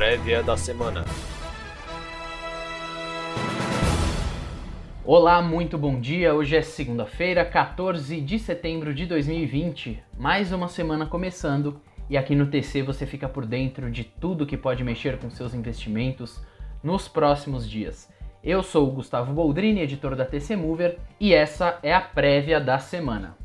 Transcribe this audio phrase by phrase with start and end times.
[0.00, 1.04] prévia da semana.
[5.04, 6.34] Olá, muito bom dia.
[6.34, 10.02] Hoje é segunda-feira, 14 de setembro de 2020.
[10.16, 14.56] Mais uma semana começando e aqui no TC você fica por dentro de tudo que
[14.56, 16.42] pode mexer com seus investimentos
[16.82, 18.10] nos próximos dias.
[18.42, 22.78] Eu sou o Gustavo Boldrini, editor da TC Mover, e essa é a prévia da
[22.78, 23.36] semana.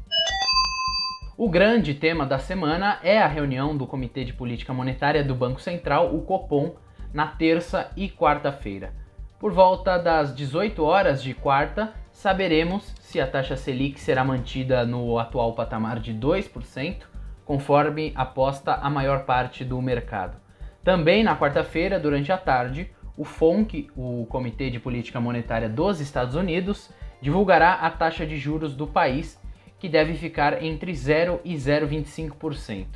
[1.38, 5.60] O grande tema da semana é a reunião do Comitê de Política Monetária do Banco
[5.60, 6.78] Central, o Copom,
[7.14, 8.94] na terça e quarta-feira.
[9.38, 15.20] Por volta das 18 horas de quarta, saberemos se a taxa Selic será mantida no
[15.20, 17.02] atual patamar de 2%,
[17.44, 20.38] conforme aposta a maior parte do mercado.
[20.86, 26.34] Também na quarta-feira, durante a tarde, o FONC, o Comitê de Política Monetária dos Estados
[26.34, 26.90] Unidos,
[27.22, 29.38] divulgará a taxa de juros do país
[29.86, 32.88] que deve ficar entre 0 e 0,25%.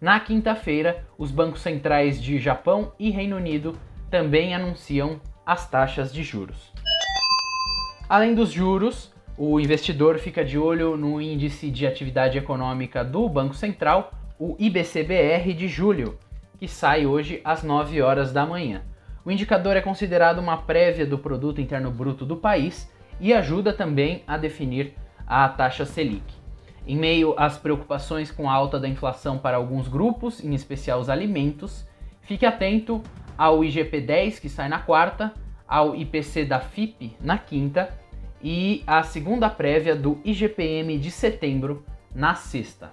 [0.00, 3.78] Na quinta-feira, os bancos centrais de Japão e Reino Unido
[4.10, 6.72] também anunciam as taxas de juros.
[8.08, 13.54] Além dos juros, o investidor fica de olho no índice de atividade econômica do Banco
[13.54, 16.18] Central, o IBCBR de julho,
[16.58, 18.82] que sai hoje às 9 horas da manhã.
[19.24, 24.24] O indicador é considerado uma prévia do produto interno bruto do país e ajuda também
[24.26, 24.94] a definir
[25.26, 26.24] a taxa Selic.
[26.86, 31.08] Em meio às preocupações com a alta da inflação para alguns grupos, em especial os
[31.08, 31.86] alimentos,
[32.22, 33.02] fique atento
[33.38, 35.32] ao IGP-10 que sai na quarta,
[35.66, 37.96] ao IPC da FIP na quinta
[38.42, 42.90] e à segunda prévia do IGPM de setembro na sexta.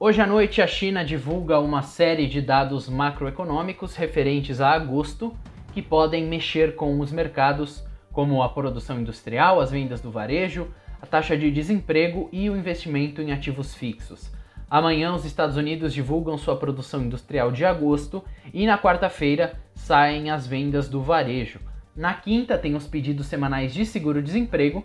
[0.00, 5.32] Hoje à noite, a China divulga uma série de dados macroeconômicos referentes a agosto
[5.72, 10.68] que podem mexer com os mercados como a produção industrial, as vendas do varejo,
[11.00, 14.30] a taxa de desemprego e o investimento em ativos fixos.
[14.70, 20.46] Amanhã, os Estados Unidos divulgam sua produção industrial de agosto e na quarta-feira saem as
[20.46, 21.60] vendas do varejo.
[21.94, 24.82] Na quinta, tem os pedidos semanais de seguro-desemprego,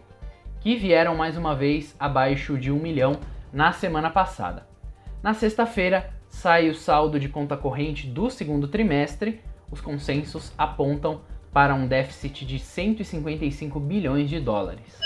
[0.59, 3.17] que vieram mais uma vez abaixo de um milhão
[3.53, 4.67] na semana passada.
[5.23, 9.39] Na sexta-feira, sai o saldo de conta corrente do segundo trimestre.
[9.71, 11.21] Os consensos apontam
[11.57, 15.01] para um déficit de 155 bilhões de dólares.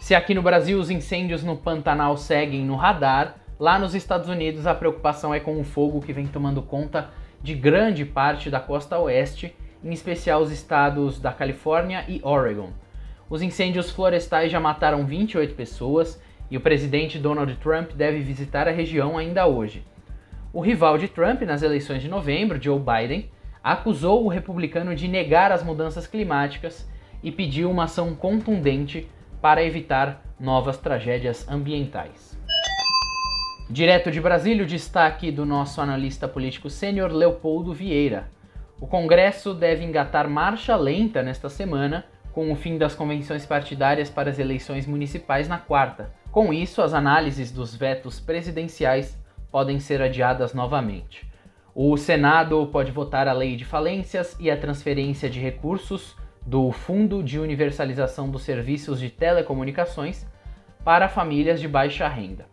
[0.00, 4.66] Se aqui no Brasil os incêndios no Pantanal seguem no radar, lá nos Estados Unidos
[4.66, 7.10] a preocupação é com o fogo que vem tomando conta
[7.42, 12.70] de grande parte da costa oeste, em especial os estados da Califórnia e Oregon.
[13.28, 16.18] Os incêndios florestais já mataram 28 pessoas
[16.50, 19.84] e o presidente Donald Trump deve visitar a região ainda hoje.
[20.54, 23.28] O rival de Trump nas eleições de novembro, Joe Biden,
[23.64, 26.86] acusou o republicano de negar as mudanças climáticas
[27.22, 29.08] e pediu uma ação contundente
[29.40, 32.38] para evitar novas tragédias ambientais.
[33.70, 38.28] Direto de Brasília, o destaque do nosso analista político sênior Leopoldo Vieira.
[38.78, 42.04] O Congresso deve engatar marcha lenta nesta semana,
[42.34, 46.12] com o fim das convenções partidárias para as eleições municipais na quarta.
[46.30, 49.18] Com isso, as análises dos vetos presidenciais
[49.50, 51.33] podem ser adiadas novamente.
[51.76, 56.14] O Senado pode votar a lei de falências e a transferência de recursos
[56.46, 60.24] do Fundo de Universalização dos Serviços de Telecomunicações
[60.84, 62.46] para famílias de baixa renda.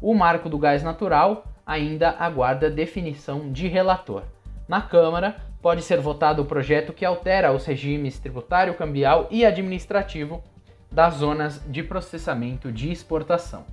[0.00, 4.22] O marco do gás natural ainda aguarda definição de relator.
[4.68, 10.44] Na Câmara, pode ser votado o projeto que altera os regimes tributário, cambial e administrativo
[10.92, 13.64] das zonas de processamento de exportação.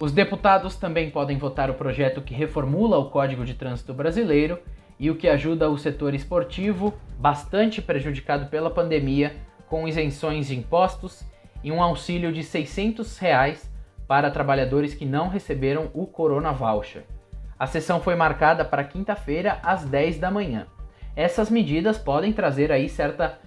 [0.00, 4.58] Os deputados também podem votar o projeto que reformula o Código de Trânsito Brasileiro
[4.98, 9.36] e o que ajuda o setor esportivo, bastante prejudicado pela pandemia,
[9.68, 11.22] com isenções de impostos
[11.62, 13.70] e um auxílio de 600 reais
[14.08, 17.04] para trabalhadores que não receberam o Corona Voucher.
[17.58, 20.66] A sessão foi marcada para quinta-feira às 10 da manhã.
[21.14, 23.38] Essas medidas podem trazer aí certa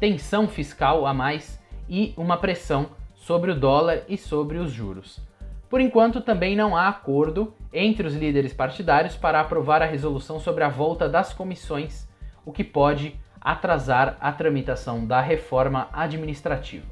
[0.00, 5.27] tensão fiscal a mais e uma pressão sobre o dólar e sobre os juros.
[5.68, 10.64] Por enquanto, também não há acordo entre os líderes partidários para aprovar a resolução sobre
[10.64, 12.08] a volta das comissões,
[12.44, 16.86] o que pode atrasar a tramitação da reforma administrativa.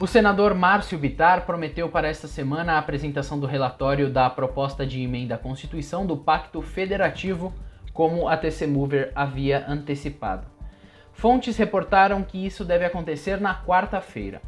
[0.00, 5.00] O senador Márcio Bitar prometeu para esta semana a apresentação do relatório da proposta de
[5.00, 7.54] emenda à Constituição do Pacto Federativo,
[7.94, 10.46] como a TC Mover havia antecipado.
[11.14, 14.42] Fontes reportaram que isso deve acontecer na quarta-feira.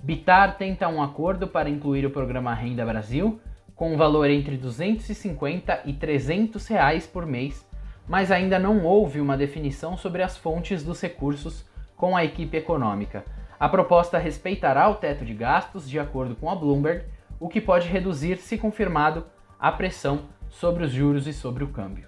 [0.00, 3.40] Bitar tenta um acordo para incluir o programa Renda Brasil,
[3.74, 7.66] com um valor entre 250 e 300 reais por mês,
[8.06, 11.64] mas ainda não houve uma definição sobre as fontes dos recursos
[11.96, 13.24] com a equipe econômica.
[13.58, 17.04] A proposta respeitará o teto de gastos, de acordo com a Bloomberg,
[17.40, 19.26] o que pode reduzir, se confirmado,
[19.58, 22.06] a pressão sobre os juros e sobre o câmbio.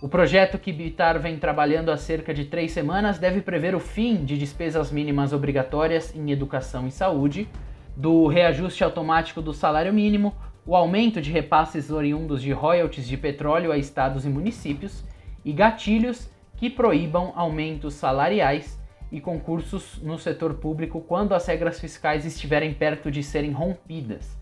[0.00, 4.24] O projeto que Bitar vem trabalhando há cerca de três semanas deve prever o fim
[4.24, 7.48] de despesas mínimas obrigatórias em educação e saúde,
[7.96, 13.72] do reajuste automático do salário mínimo, o aumento de repasses oriundos de royalties de petróleo
[13.72, 15.02] a estados e municípios
[15.44, 18.80] e gatilhos que proíbam aumentos salariais
[19.10, 24.37] e concursos no setor público quando as regras fiscais estiverem perto de serem rompidas.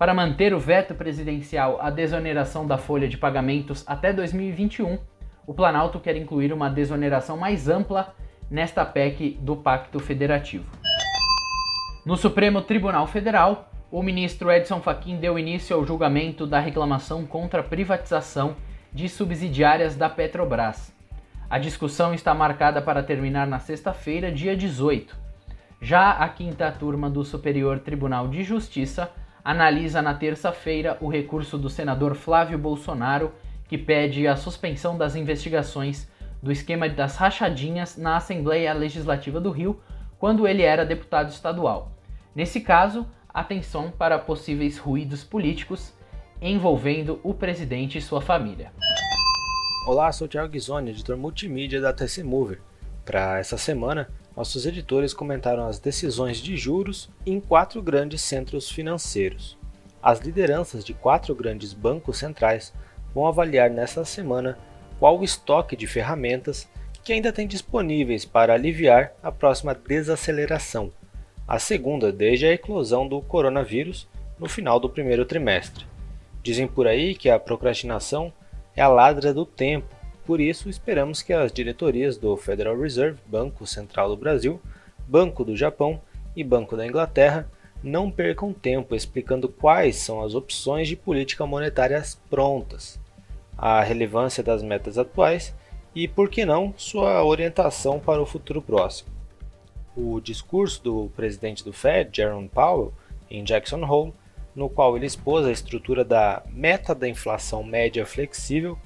[0.00, 4.98] Para manter o veto presidencial à desoneração da folha de pagamentos até 2021,
[5.46, 8.14] o Planalto quer incluir uma desoneração mais ampla
[8.50, 10.64] nesta PEC do Pacto Federativo.
[12.02, 17.60] No Supremo Tribunal Federal, o ministro Edson Fachin deu início ao julgamento da reclamação contra
[17.60, 18.56] a privatização
[18.90, 20.94] de subsidiárias da Petrobras.
[21.50, 25.14] A discussão está marcada para terminar na sexta-feira, dia 18.
[25.78, 29.12] Já a quinta turma do Superior Tribunal de Justiça
[29.44, 33.32] analisa na terça-feira o recurso do senador Flávio Bolsonaro,
[33.68, 36.08] que pede a suspensão das investigações
[36.42, 39.80] do esquema das rachadinhas na Assembleia Legislativa do Rio,
[40.18, 41.92] quando ele era deputado estadual.
[42.34, 45.92] Nesse caso, atenção para possíveis ruídos políticos
[46.40, 48.72] envolvendo o presidente e sua família.
[49.86, 52.60] Olá, sou Thiago Ghisoni, editor multimídia da TC Mover.
[53.04, 59.58] Para essa semana, nossos editores comentaram as decisões de juros em quatro grandes centros financeiros.
[60.02, 62.72] As lideranças de quatro grandes bancos centrais
[63.14, 64.58] vão avaliar nesta semana
[64.98, 66.68] qual o estoque de ferramentas
[67.02, 70.92] que ainda tem disponíveis para aliviar a próxima desaceleração,
[71.46, 75.86] a segunda desde a eclosão do coronavírus no final do primeiro trimestre.
[76.42, 78.32] Dizem por aí que a procrastinação
[78.74, 79.99] é a ladra do tempo
[80.30, 84.60] por isso, esperamos que as diretorias do Federal Reserve, Banco Central do Brasil,
[85.08, 86.00] Banco do Japão
[86.36, 87.50] e Banco da Inglaterra
[87.82, 92.00] não percam tempo explicando quais são as opções de política monetária
[92.30, 92.96] prontas,
[93.58, 95.52] a relevância das metas atuais
[95.96, 99.10] e, por que não, sua orientação para o futuro próximo.
[99.96, 102.94] O discurso do presidente do Fed, Jerome Powell,
[103.28, 104.14] em Jackson Hole,
[104.54, 108.78] no qual ele expôs a estrutura da meta da inflação média flexível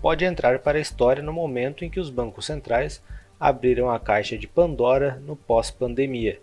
[0.00, 3.02] pode entrar para a história no momento em que os bancos centrais
[3.38, 6.40] abriram a caixa de Pandora no pós-pandemia.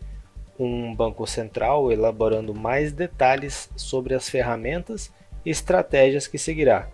[0.57, 5.11] Um banco central elaborando mais detalhes sobre as ferramentas
[5.45, 6.89] e estratégias que seguirá,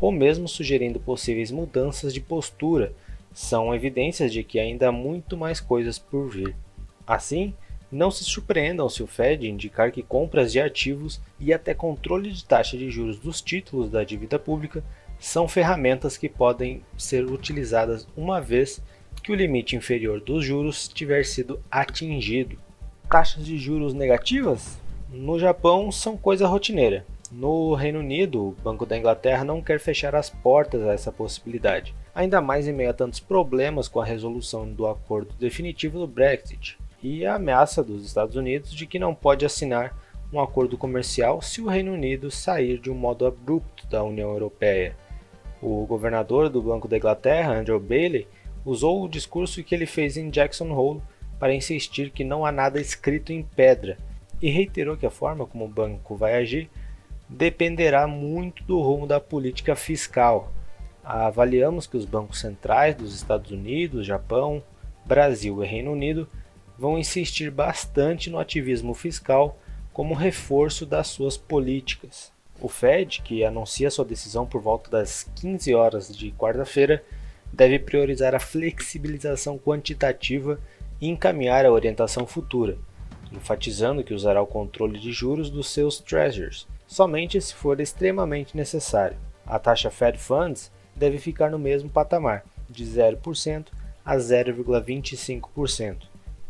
[0.00, 2.92] ou mesmo sugerindo possíveis mudanças de postura,
[3.32, 6.54] são evidências de que ainda há muito mais coisas por vir.
[7.06, 7.54] Assim,
[7.90, 12.44] não se surpreendam se o Fed indicar que compras de ativos e até controle de
[12.44, 14.82] taxa de juros dos títulos da dívida pública
[15.22, 18.82] são ferramentas que podem ser utilizadas uma vez
[19.22, 22.58] que o limite inferior dos juros tiver sido atingido.
[23.08, 24.80] Taxas de juros negativas?
[25.08, 27.06] No Japão são coisa rotineira.
[27.30, 31.94] No Reino Unido, o Banco da Inglaterra não quer fechar as portas a essa possibilidade,
[32.12, 36.76] ainda mais em meio a tantos problemas com a resolução do acordo definitivo do Brexit
[37.00, 39.96] e a ameaça dos Estados Unidos de que não pode assinar
[40.32, 44.96] um acordo comercial se o Reino Unido sair de um modo abrupto da União Europeia.
[45.62, 48.26] O governador do Banco da Inglaterra, Andrew Bailey,
[48.64, 51.00] usou o discurso que ele fez em Jackson Hole
[51.38, 53.96] para insistir que não há nada escrito em pedra
[54.40, 56.68] e reiterou que a forma como o banco vai agir
[57.28, 60.52] dependerá muito do rumo da política fiscal.
[61.04, 64.62] Avaliamos que os bancos centrais dos Estados Unidos, Japão,
[65.04, 66.28] Brasil e Reino Unido
[66.76, 69.56] vão insistir bastante no ativismo fiscal
[69.92, 72.32] como reforço das suas políticas.
[72.60, 77.02] O Fed, que anuncia sua decisão por volta das 15 horas de quarta-feira,
[77.52, 80.60] deve priorizar a flexibilização quantitativa
[81.00, 82.78] e encaminhar a orientação futura,
[83.32, 89.16] enfatizando que usará o controle de juros dos seus treasures, somente se for extremamente necessário.
[89.44, 93.66] A taxa Fed Funds deve ficar no mesmo patamar, de 0%
[94.04, 95.96] a 0,25%.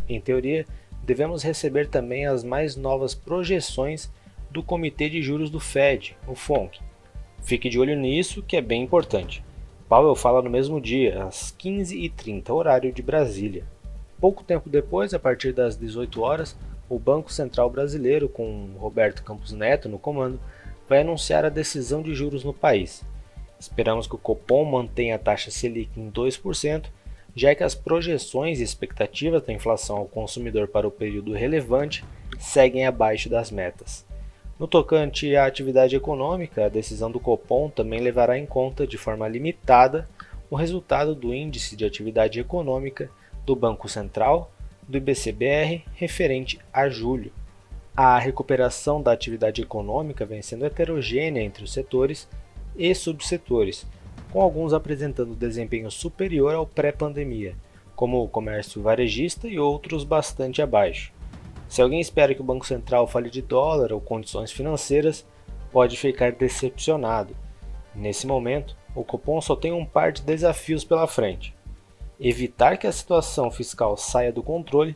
[0.08, 0.66] Em teoria,
[1.02, 4.10] devemos receber também as mais novas projeções
[4.52, 6.78] do Comitê de Juros do Fed, o FONC.
[7.42, 9.42] Fique de olho nisso, que é bem importante.
[9.88, 13.64] Powell fala no mesmo dia, às 15h30, horário de Brasília.
[14.20, 16.56] Pouco tempo depois, a partir das 18 horas,
[16.88, 20.38] o Banco Central Brasileiro, com Roberto Campos Neto no comando,
[20.88, 23.02] vai anunciar a decisão de juros no país.
[23.58, 26.86] Esperamos que o Copom mantenha a taxa Selic em 2%,
[27.34, 32.04] já que as projeções e expectativas da inflação ao consumidor para o período relevante
[32.38, 34.04] seguem abaixo das metas.
[34.58, 39.26] No tocante à atividade econômica, a decisão do Copom também levará em conta de forma
[39.26, 40.08] limitada
[40.50, 43.10] o resultado do Índice de Atividade Econômica
[43.44, 44.52] do Banco Central,
[44.86, 47.32] do IBCBR, referente a julho.
[47.96, 52.28] A recuperação da atividade econômica vem sendo heterogênea entre os setores
[52.76, 53.86] e subsetores,
[54.30, 57.54] com alguns apresentando desempenho superior ao pré-pandemia,
[57.94, 61.12] como o comércio varejista e outros bastante abaixo.
[61.72, 65.24] Se alguém espera que o Banco Central fale de dólar ou condições financeiras,
[65.70, 67.34] pode ficar decepcionado.
[67.94, 71.56] Nesse momento, o Copom só tem um par de desafios pela frente:
[72.20, 74.94] evitar que a situação fiscal saia do controle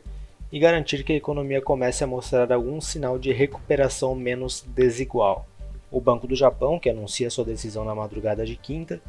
[0.51, 5.47] e garantir que a economia comece a mostrar algum sinal de recuperação menos desigual.
[5.89, 9.01] O Banco do Japão, que anuncia sua decisão na madrugada de quinta,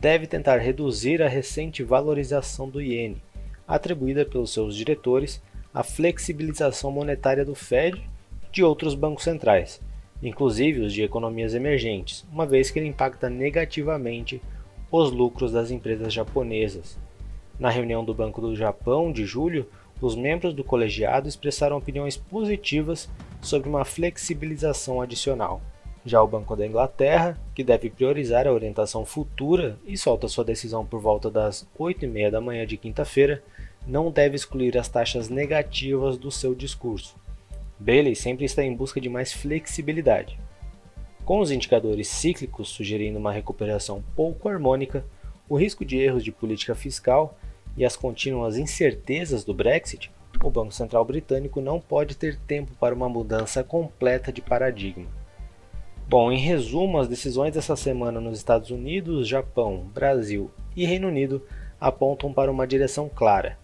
[0.00, 3.22] deve tentar reduzir a recente valorização do iene,
[3.68, 5.40] atribuída pelos seus diretores
[5.74, 8.00] à flexibilização monetária do Fed
[8.52, 9.80] de outros bancos centrais,
[10.22, 14.40] inclusive os de economias emergentes, uma vez que ele impacta negativamente
[14.90, 16.96] os lucros das empresas japonesas.
[17.58, 19.68] Na reunião do Banco do Japão de julho,
[20.00, 23.10] os membros do colegiado expressaram opiniões positivas
[23.42, 25.60] sobre uma flexibilização adicional.
[26.06, 30.84] Já o Banco da Inglaterra, que deve priorizar a orientação futura e solta sua decisão
[30.84, 33.42] por volta das 8h30 da manhã de quinta-feira,
[33.86, 37.16] não deve excluir as taxas negativas do seu discurso.
[37.78, 40.38] Bailey sempre está em busca de mais flexibilidade.
[41.24, 45.04] Com os indicadores cíclicos sugerindo uma recuperação pouco harmônica,
[45.48, 47.38] o risco de erros de política fiscal
[47.76, 50.10] e as contínuas incertezas do Brexit,
[50.42, 55.06] o Banco Central Britânico não pode ter tempo para uma mudança completa de paradigma.
[56.06, 61.42] Bom, em resumo, as decisões dessa semana nos Estados Unidos, Japão, Brasil e Reino Unido
[61.80, 63.58] apontam para uma direção clara.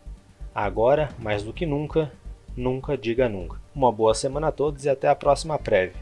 [0.63, 2.13] Agora, mais do que nunca,
[2.55, 3.59] nunca diga nunca.
[3.75, 5.97] Uma boa semana a todos e até a próxima prévia.